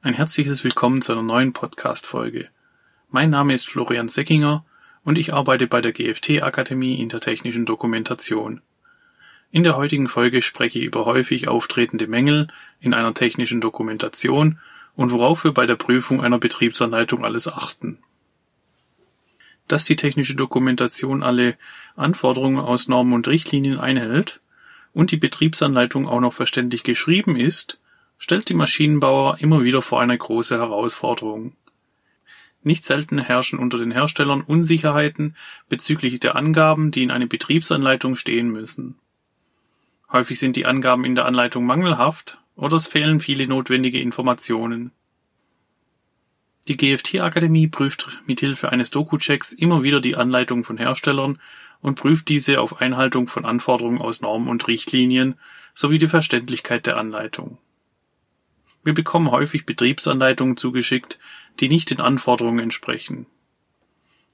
[0.00, 2.50] Ein herzliches Willkommen zu einer neuen Podcast-Folge.
[3.10, 4.64] Mein Name ist Florian Seckinger
[5.02, 8.62] und ich arbeite bei der GFT Akademie in der technischen Dokumentation.
[9.50, 12.46] In der heutigen Folge spreche ich über häufig auftretende Mängel
[12.78, 14.60] in einer technischen Dokumentation
[14.94, 17.98] und worauf wir bei der Prüfung einer Betriebsanleitung alles achten.
[19.66, 21.58] Dass die technische Dokumentation alle
[21.96, 24.40] Anforderungen aus Normen und Richtlinien einhält
[24.94, 27.80] und die Betriebsanleitung auch noch verständlich geschrieben ist,
[28.18, 31.56] stellt die Maschinenbauer immer wieder vor eine große Herausforderung.
[32.62, 35.36] Nicht selten herrschen unter den Herstellern Unsicherheiten
[35.68, 38.96] bezüglich der Angaben, die in einer Betriebsanleitung stehen müssen.
[40.10, 44.90] Häufig sind die Angaben in der Anleitung mangelhaft oder es fehlen viele notwendige Informationen.
[46.66, 51.38] Die GFT-Akademie prüft mithilfe eines Doku-Checks immer wieder die Anleitungen von Herstellern
[51.80, 55.38] und prüft diese auf Einhaltung von Anforderungen aus Normen und Richtlinien
[55.74, 57.58] sowie die Verständlichkeit der Anleitung.
[58.88, 61.18] Wir bekommen häufig Betriebsanleitungen zugeschickt,
[61.60, 63.26] die nicht den Anforderungen entsprechen.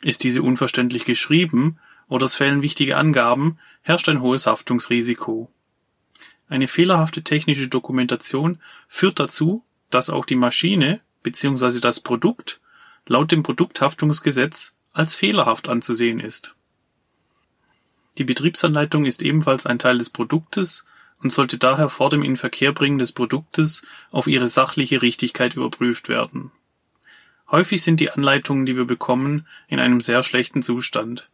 [0.01, 5.51] Ist diese unverständlich geschrieben oder es fehlen wichtige Angaben, herrscht ein hohes Haftungsrisiko.
[6.49, 11.81] Eine fehlerhafte technische Dokumentation führt dazu, dass auch die Maschine bzw.
[11.81, 12.61] das Produkt
[13.07, 16.55] laut dem Produkthaftungsgesetz als fehlerhaft anzusehen ist.
[18.19, 20.85] Die Betriebsanleitung ist ebenfalls ein Teil des Produktes
[21.23, 26.53] und sollte daher vor dem Inverkehrbringen des Produktes auf ihre sachliche Richtigkeit überprüft werden.
[27.51, 31.29] Häufig sind die Anleitungen, die wir bekommen, in einem sehr schlechten Zustand.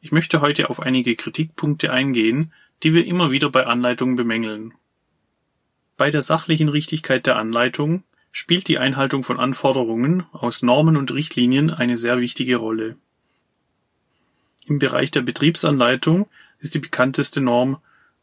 [0.00, 4.74] Ich möchte heute auf einige Kritikpunkte eingehen, die wir immer wieder bei Anleitungen bemängeln.
[5.96, 11.70] Bei der sachlichen Richtigkeit der Anleitung spielt die Einhaltung von Anforderungen aus Normen und Richtlinien
[11.70, 12.96] eine sehr wichtige Rolle.
[14.66, 16.26] Im Bereich der Betriebsanleitung
[16.60, 17.78] ist die bekannteste Norm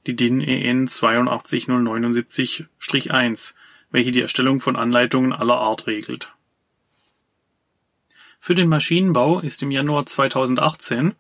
[0.08, 3.54] die DIN EN 82079-1,
[3.92, 6.34] welche die Erstellung von Anleitungen aller Art regelt.
[8.40, 11.16] Für den Maschinenbau ist im Januar 2018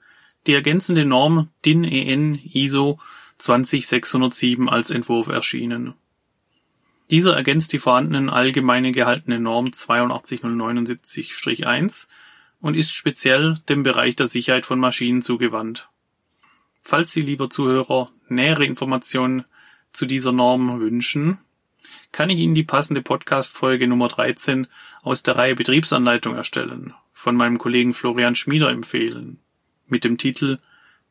[0.47, 2.99] die ergänzende Norm DIN EN ISO
[3.37, 5.93] 20607 als Entwurf erschienen.
[7.11, 12.07] Dieser ergänzt die vorhandenen allgemeine gehaltene Norm 82079-1
[12.59, 15.89] und ist speziell dem Bereich der Sicherheit von Maschinen zugewandt
[16.89, 19.45] Falls Sie, lieber Zuhörer, nähere Informationen
[19.93, 21.39] zu dieser Norm wünschen,
[22.11, 24.67] kann ich Ihnen die passende Podcast-Folge Nummer 13
[25.01, 29.39] aus der Reihe Betriebsanleitung erstellen von meinem Kollegen Florian Schmieder empfehlen.
[29.87, 30.59] Mit dem Titel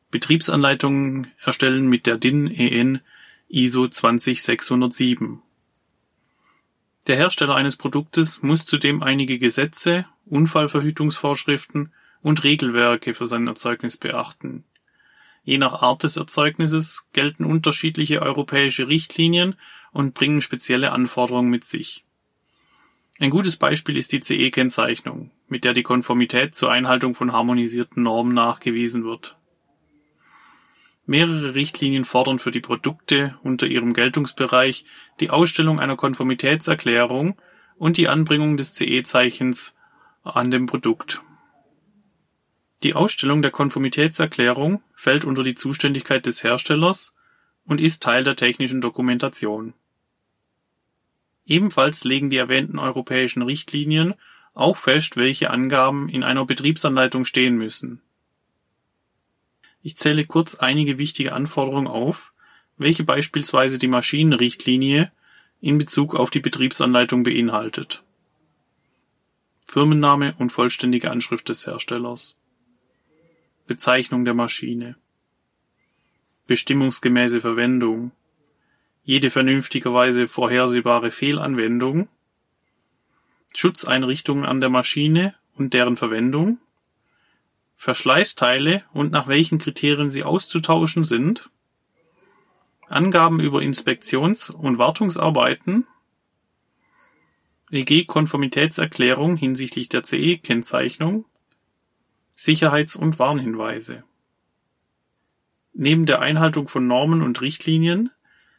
[0.09, 3.01] Betriebsanleitungen erstellen mit der DIN EN
[3.49, 5.41] ISO 20607.
[7.07, 11.91] Der Hersteller eines Produktes muss zudem einige Gesetze, Unfallverhütungsvorschriften
[12.21, 14.63] und Regelwerke für sein Erzeugnis beachten
[15.47, 19.55] Je nach Art des Erzeugnisses gelten unterschiedliche europäische Richtlinien
[19.93, 22.03] und bringen spezielle Anforderungen mit sich.
[23.17, 28.33] Ein gutes Beispiel ist die CE-Kennzeichnung, mit der die Konformität zur Einhaltung von harmonisierten Normen
[28.33, 29.37] nachgewiesen wird.
[31.05, 34.83] Mehrere Richtlinien fordern für die Produkte unter ihrem Geltungsbereich
[35.21, 37.41] die Ausstellung einer Konformitätserklärung
[37.77, 39.73] und die Anbringung des CE-Zeichens
[40.23, 41.21] an dem Produkt
[42.83, 47.13] die Ausstellung der Konformitätserklärung fällt unter die Zuständigkeit des Herstellers
[47.65, 49.73] und ist Teil der technischen Dokumentation.
[51.45, 54.13] Ebenfalls legen die erwähnten europäischen Richtlinien
[54.53, 58.01] auch fest, welche Angaben in einer Betriebsanleitung stehen müssen.
[59.81, 62.33] Ich zähle kurz einige wichtige Anforderungen auf,
[62.77, 65.11] welche beispielsweise die Maschinenrichtlinie
[65.61, 68.03] in Bezug auf die Betriebsanleitung beinhaltet.
[69.65, 72.35] Firmenname und vollständige Anschrift des Herstellers
[73.67, 74.95] Bezeichnung der Maschine.
[76.47, 78.11] Bestimmungsgemäße Verwendung.
[79.03, 82.07] Jede vernünftigerweise vorhersehbare Fehlanwendung.
[83.53, 86.59] Schutzeinrichtungen an der Maschine und deren Verwendung.
[87.75, 91.49] Verschleißteile und nach welchen Kriterien sie auszutauschen sind.
[92.87, 95.85] Angaben über Inspektions- und Wartungsarbeiten.
[97.69, 101.25] EG-Konformitätserklärung hinsichtlich der CE-Kennzeichnung
[102.39, 104.03] Sicherheits- und Warnhinweise.
[105.73, 108.11] Neben der Einhaltung von Normen und Richtlinien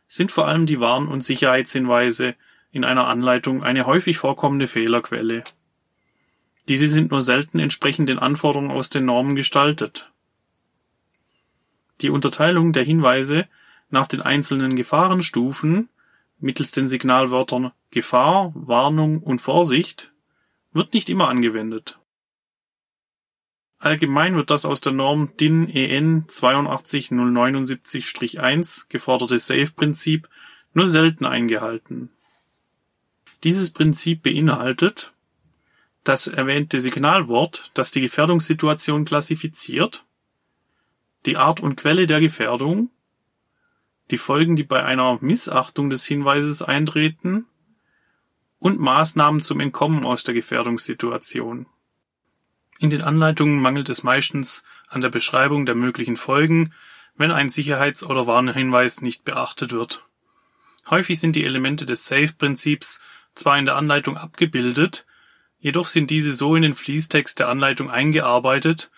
[0.08, 2.34] sind vor allem die Warn- und Sicherheitshinweise
[2.72, 5.44] in einer Anleitung eine häufig vorkommende Fehlerquelle.
[6.66, 10.10] Diese sind nur selten entsprechend den Anforderungen aus den Normen gestaltet.
[12.00, 13.46] Die Unterteilung der Hinweise
[13.90, 15.88] nach den einzelnen Gefahrenstufen
[16.40, 20.12] mittels den Signalwörtern Gefahr, Warnung und Vorsicht
[20.72, 21.96] wird nicht immer angewendet
[23.78, 30.28] Allgemein wird das aus der Norm DIN EN 82079-1 geforderte Safe-Prinzip
[30.74, 32.10] nur selten eingehalten.
[33.44, 35.12] Dieses Prinzip beinhaltet
[36.02, 40.04] das erwähnte Signalwort, das die Gefährdungssituation klassifiziert,
[41.26, 42.90] die Art und Quelle der Gefährdung,
[44.10, 47.46] die Folgen, die bei einer Missachtung des Hinweises eintreten
[48.58, 51.66] und Maßnahmen zum Entkommen aus der Gefährdungssituation.
[52.78, 56.72] In den Anleitungen mangelt es meistens an der Beschreibung der möglichen Folgen,
[57.16, 60.06] wenn ein Sicherheits- oder Warnhinweis nicht beachtet wird.
[60.88, 63.00] Häufig sind die Elemente des SAFE-Prinzips
[63.34, 65.06] zwar in der Anleitung abgebildet,
[65.58, 68.90] jedoch sind diese so in den Fließtext der Anleitung eingearbeitet,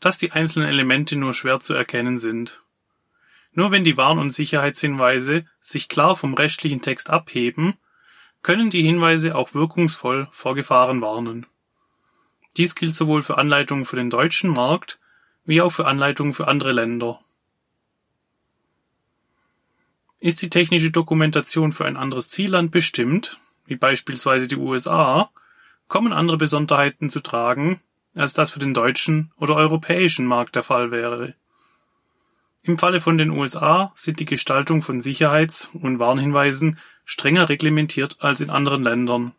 [0.00, 2.62] dass die einzelnen Elemente nur schwer zu erkennen sind.
[3.52, 7.74] Nur wenn die Warn- und Sicherheitshinweise sich klar vom restlichen Text abheben,
[8.42, 11.46] können die Hinweise auch wirkungsvoll vor Gefahren warnen.
[12.56, 14.98] Dies gilt sowohl für Anleitungen für den deutschen Markt
[15.44, 17.20] wie auch für Anleitungen für andere Länder.
[20.18, 25.30] Ist die technische Dokumentation für ein anderes Zielland bestimmt, wie beispielsweise die USA,
[25.88, 27.80] kommen andere Besonderheiten zu tragen,
[28.14, 31.34] als das für den deutschen oder europäischen Markt der Fall wäre.
[32.62, 38.40] Im Falle von den USA sind die Gestaltung von Sicherheits- und Warnhinweisen strenger reglementiert als
[38.40, 39.32] in anderen Ländern.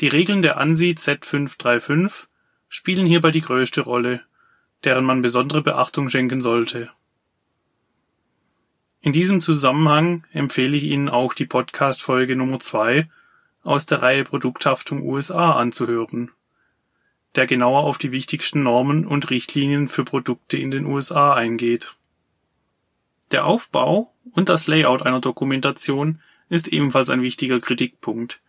[0.00, 2.26] Die Regeln der ANSI Z535
[2.68, 4.22] spielen hierbei die größte Rolle,
[4.84, 6.90] deren man besondere Beachtung schenken sollte.
[9.00, 13.08] In diesem Zusammenhang empfehle ich Ihnen auch die Podcast-Folge Nummer zwei
[13.62, 16.30] aus der Reihe Produkthaftung USA anzuhören,
[17.34, 21.96] der genauer auf die wichtigsten Normen und Richtlinien für Produkte in den USA eingeht.
[23.30, 28.40] Der Aufbau und das Layout einer Dokumentation ist ebenfalls ein wichtiger Kritikpunkt.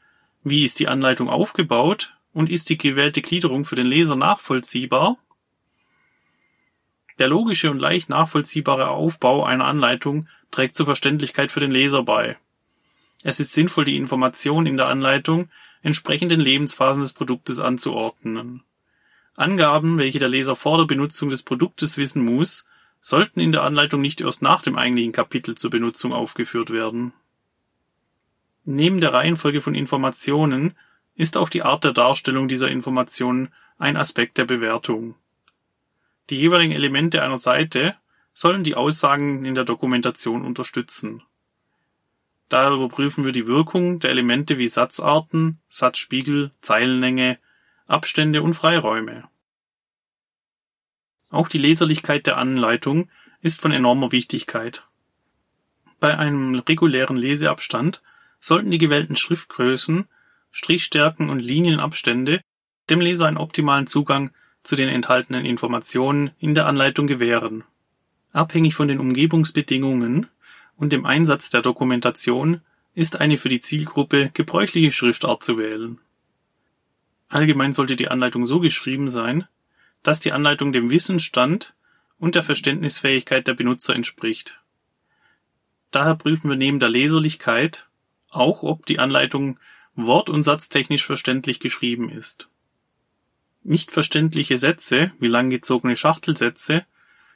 [0.49, 5.17] Wie ist die Anleitung aufgebaut und ist die gewählte Gliederung für den Leser nachvollziehbar?
[7.19, 12.37] Der logische und leicht nachvollziehbare Aufbau einer Anleitung trägt zur Verständlichkeit für den Leser bei.
[13.23, 15.49] Es ist sinnvoll, die Informationen in der Anleitung
[15.81, 18.63] entsprechend den Lebensphasen des Produktes anzuordnen.
[19.35, 22.63] Angaben, welche der Leser vor der Benutzung des Produktes wissen muss,
[23.01, 27.11] sollten in der Anleitung nicht erst nach dem eigentlichen Kapitel zur Benutzung aufgeführt werden.
[28.69, 30.75] Neben der Reihenfolge von Informationen
[31.15, 35.15] ist auch die Art der Darstellung dieser Informationen ein Aspekt der Bewertung.
[36.29, 37.95] Die jeweiligen Elemente einer Seite
[38.33, 41.23] sollen die Aussagen in der Dokumentation unterstützen.
[42.49, 47.39] Daher überprüfen wir die Wirkung der Elemente wie Satzarten, Satzspiegel, Zeilenlänge,
[47.85, 49.29] Abstände und Freiräume.
[51.29, 53.09] Auch die Leserlichkeit der Anleitung
[53.41, 54.85] ist von enormer Wichtigkeit.
[56.01, 58.01] Bei einem regulären Leseabstand
[58.39, 60.07] sollten die gewählten Schriftgrößen,
[60.51, 62.41] Strichstärken und Linienabstände
[62.89, 64.31] dem Leser einen optimalen Zugang
[64.63, 67.63] zu den enthaltenen Informationen in der Anleitung gewähren.
[68.31, 70.27] Abhängig von den Umgebungsbedingungen
[70.75, 72.61] und dem Einsatz der Dokumentation
[72.93, 75.99] ist eine für die Zielgruppe gebräuchliche Schriftart zu wählen.
[77.29, 79.47] Allgemein sollte die Anleitung so geschrieben sein,
[80.03, 81.73] dass die Anleitung dem Wissensstand
[82.19, 84.59] und der Verständnisfähigkeit der Benutzer entspricht.
[85.91, 87.86] Daher prüfen wir neben der Leserlichkeit
[88.29, 89.59] auch ob die Anleitung
[89.95, 92.49] wort- und satztechnisch verständlich geschrieben ist.
[93.63, 96.85] Nicht verständliche Sätze, wie langgezogene Schachtelsätze,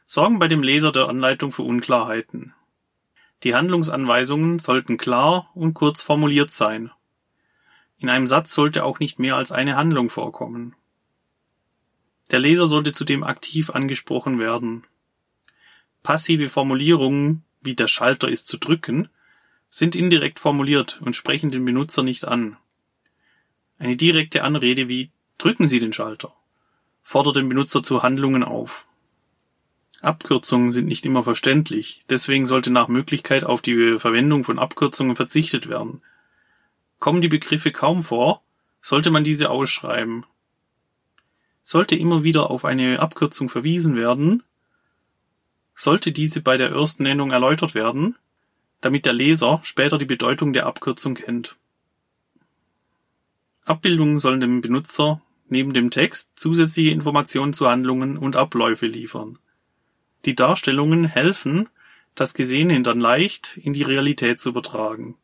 [0.06, 2.54] sorgen bei dem Leser der Anleitung für Unklarheiten.
[3.44, 6.92] Die Handlungsanweisungen sollten klar und kurz formuliert sein.
[7.98, 10.76] In einem Satz sollte auch nicht mehr als eine Handlung vorkommen.
[12.30, 14.86] Der Leser sollte zudem aktiv angesprochen werden.
[16.04, 19.10] Passive Formulierungen wie der Schalter ist zu drücken
[19.72, 22.58] sind indirekt formuliert und sprechen den Benutzer nicht an.
[23.80, 25.10] Eine direkte Anrede wie
[25.40, 26.36] Drücken Sie den Schalter
[27.02, 28.88] fordert den Benutzer zu Handlungen auf.
[30.02, 35.68] Abkürzungen sind nicht immer verständlich, deswegen sollte nach Möglichkeit auf die Verwendung von Abkürzungen verzichtet
[35.68, 36.02] werden.
[37.00, 38.42] Kommen die Begriffe kaum vor,
[38.82, 40.26] sollte man diese ausschreiben.
[41.64, 44.44] Sollte immer wieder auf eine Abkürzung verwiesen werden,
[45.76, 48.16] sollte diese bei der ersten Nennung erläutert werden,
[48.82, 51.58] damit der Leser später die Bedeutung der Abkürzung kennt.
[53.64, 59.38] Abbildungen sollen dem Benutzer neben dem Text zusätzliche Informationen zu Handlungen und Abläufe liefern.
[60.26, 61.70] Die Darstellungen helfen,
[62.16, 65.16] das Gesehene dann leicht in die Realität zu übertragen.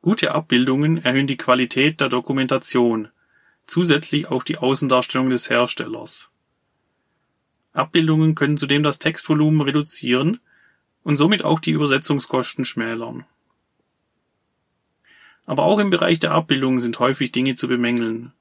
[0.00, 3.08] Gute Abbildungen erhöhen die Qualität der Dokumentation,
[3.66, 6.30] zusätzlich auch die Außendarstellung des Herstellers.
[7.72, 10.40] Abbildungen können zudem das Textvolumen reduzieren
[11.02, 13.24] und somit auch die Übersetzungskosten schmälern.
[15.46, 18.32] Aber auch im Bereich der Abbildung sind häufig Dinge zu bemängeln.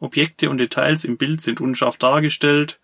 [0.00, 2.80] Objekte und Details im Bild sind unscharf dargestellt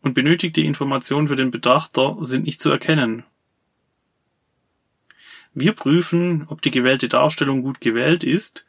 [0.00, 3.24] und benötigte Informationen für den Betrachter sind nicht zu erkennen.
[5.52, 8.66] Wir prüfen, ob die gewählte Darstellung gut gewählt ist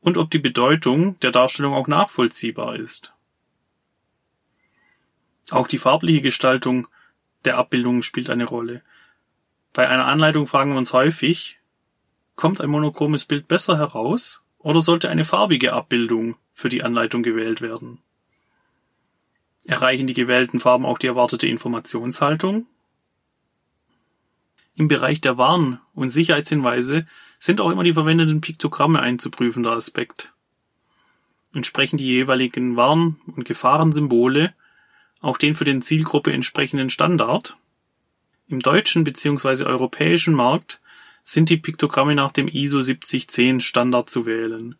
[0.00, 3.12] und ob die Bedeutung der Darstellung auch nachvollziehbar ist.
[5.50, 6.88] Auch die farbliche Gestaltung
[7.44, 8.82] der Abbildungen spielt eine Rolle.
[9.72, 11.58] Bei einer Anleitung fragen wir uns häufig,
[12.34, 17.60] kommt ein monochromes Bild besser heraus oder sollte eine farbige Abbildung für die Anleitung gewählt
[17.60, 17.98] werden?
[19.64, 22.66] Erreichen die gewählten Farben auch die erwartete Informationshaltung?
[24.76, 27.06] Im Bereich der Warn- und Sicherheitshinweise
[27.38, 30.32] sind auch immer die verwendeten Piktogramme ein zu prüfender Aspekt.
[31.52, 34.54] Entsprechen die jeweiligen Warn- und Gefahrensymbole
[35.26, 37.56] auch den für den Zielgruppe entsprechenden Standard?
[38.48, 39.64] Im deutschen bzw.
[39.64, 40.80] europäischen Markt
[41.24, 44.76] sind die Piktogramme nach dem ISO 7010 Standard zu wählen.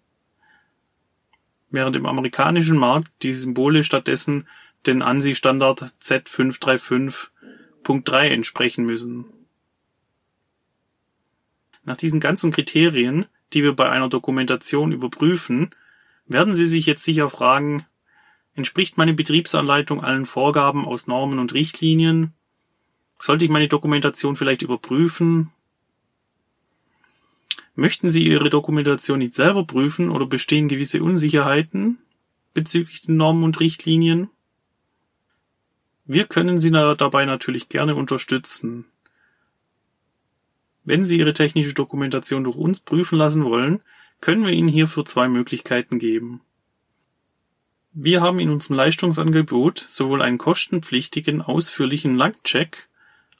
[1.70, 4.46] Während im amerikanischen Markt die Symbole stattdessen
[4.86, 9.24] den ANSI-Standard Z535.3 entsprechen müssen.
[11.82, 15.74] Nach diesen ganzen Kriterien, die wir bei einer Dokumentation überprüfen,
[16.26, 17.84] werden Sie sich jetzt sicher fragen,
[18.56, 22.32] entspricht meine Betriebsanleitung allen Vorgaben aus Normen und Richtlinien?
[23.18, 25.52] Sollte ich meine Dokumentation vielleicht überprüfen?
[27.74, 31.98] Möchten Sie Ihre Dokumentation nicht selber prüfen oder bestehen gewisse Unsicherheiten
[32.54, 34.30] bezüglich den Normen und Richtlinien?
[36.06, 38.86] Wir können Sie dabei natürlich gerne unterstützen.
[40.84, 43.82] Wenn Sie Ihre technische Dokumentation durch uns prüfen lassen wollen,
[44.20, 46.40] können wir Ihnen hierfür zwei Möglichkeiten geben.
[47.98, 52.90] Wir haben in unserem Leistungsangebot sowohl einen kostenpflichtigen ausführlichen Langcheck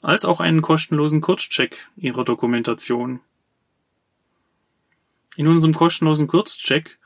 [0.01, 3.19] als auch einen kostenlosen Kurzcheck Ihrer Dokumentation.
[5.35, 6.97] In unserem kostenlosen Kurzcheck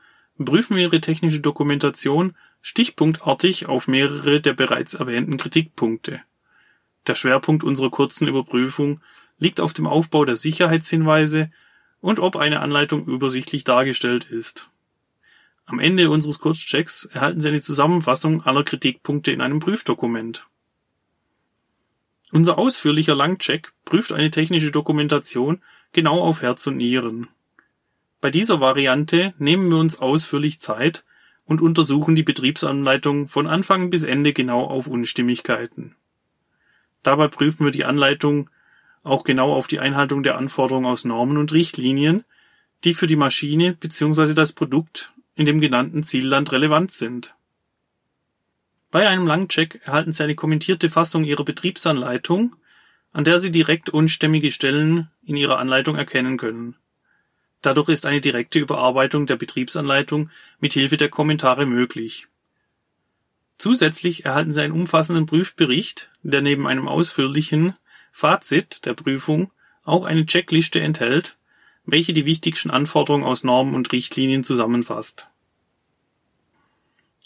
[0.42, 6.22] prüfen wir Ihre technische Dokumentation stichpunktartig auf mehrere der bereits erwähnten Kritikpunkte.
[7.06, 9.02] Der Schwerpunkt unserer kurzen Überprüfung
[9.38, 11.50] liegt auf dem Aufbau der Sicherheitshinweise
[12.00, 14.71] und ob eine Anleitung übersichtlich dargestellt ist.
[15.72, 20.46] Am Ende unseres Kurzchecks erhalten Sie eine Zusammenfassung aller Kritikpunkte in einem Prüfdokument.
[22.30, 25.62] Unser ausführlicher Langcheck prüft eine technische Dokumentation
[25.92, 27.28] genau auf Herz und Nieren.
[28.20, 31.06] Bei dieser Variante nehmen wir uns ausführlich Zeit
[31.46, 35.96] und untersuchen die Betriebsanleitung von Anfang bis Ende genau auf Unstimmigkeiten.
[37.02, 38.50] Dabei prüfen wir die Anleitung
[39.04, 42.24] auch genau auf die Einhaltung der Anforderungen aus Normen und Richtlinien,
[42.84, 44.34] die für die Maschine bzw.
[44.34, 47.34] das Produkt in dem genannten Zielland relevant sind.
[48.90, 52.56] Bei einem Langcheck erhalten Sie eine kommentierte Fassung Ihrer Betriebsanleitung,
[53.12, 56.76] an der Sie direkt unstimmige Stellen in Ihrer Anleitung erkennen können.
[57.62, 62.26] Dadurch ist eine direkte Überarbeitung der Betriebsanleitung mit Hilfe der Kommentare möglich.
[63.56, 67.76] Zusätzlich erhalten Sie einen umfassenden Prüfbericht, der neben einem ausführlichen
[68.10, 69.52] Fazit der Prüfung
[69.84, 71.36] auch eine Checkliste enthält,
[71.84, 75.28] welche die wichtigsten Anforderungen aus Normen und Richtlinien zusammenfasst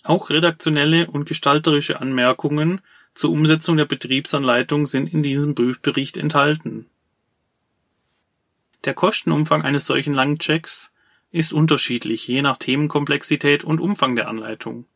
[0.08, 2.80] auch redaktionelle und gestalterische Anmerkungen
[3.14, 6.86] zur Umsetzung der Betriebsanleitung sind in diesem Prüfbericht enthalten.
[8.84, 10.92] Der Kostenumfang eines solchen Langchecks
[11.32, 14.86] ist unterschiedlich, je nach Themenkomplexität und Umfang der Anleitung.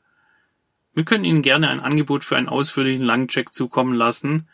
[0.95, 4.49] Wir können Ihnen gerne ein Angebot für einen ausführlichen Langcheck zukommen lassen,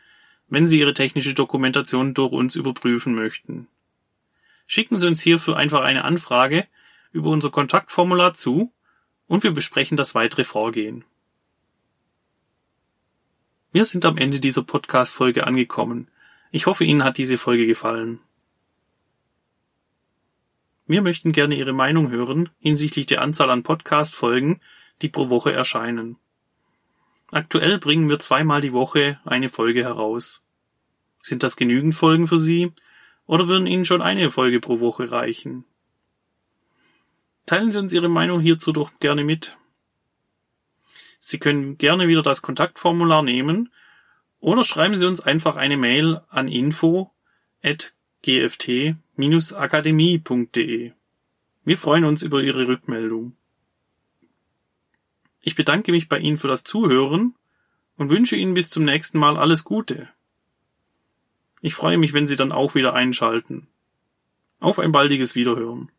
[0.48, 3.68] wenn Sie Ihre technische Dokumentation durch uns überprüfen möchten.
[4.66, 6.66] Schicken Sie uns hierfür einfach eine Anfrage
[7.12, 8.72] über unser Kontaktformular zu
[9.26, 11.04] und wir besprechen das weitere Vorgehen.
[13.72, 16.08] Wir sind am Ende dieser Podcast-Folge angekommen.
[16.50, 18.20] Ich hoffe, Ihnen hat diese Folge gefallen.
[20.86, 24.60] Wir möchten gerne Ihre Meinung hören hinsichtlich der Anzahl an Podcast-Folgen,
[25.02, 26.16] die pro Woche erscheinen.
[27.32, 30.42] Aktuell bringen wir zweimal die Woche eine Folge heraus.
[31.22, 32.72] Sind das genügend Folgen für Sie
[33.26, 35.64] oder würden Ihnen schon eine Folge pro Woche reichen?
[37.44, 39.58] Teilen Sie uns Ihre Meinung hierzu doch gerne mit.
[41.18, 43.70] Sie können gerne wieder das Kontaktformular nehmen
[44.40, 47.12] oder schreiben Sie uns einfach eine Mail an info
[47.62, 50.92] at gft-akademie.de.
[51.64, 53.36] Wir freuen uns über Ihre Rückmeldung.
[55.40, 57.34] Ich bedanke mich bei Ihnen für das Zuhören
[57.96, 60.08] und wünsche Ihnen bis zum nächsten Mal alles Gute.
[61.60, 63.66] Ich freue mich, wenn Sie dann auch wieder einschalten.
[64.60, 65.90] Auf ein baldiges Wiederhören.